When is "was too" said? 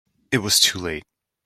0.39-0.79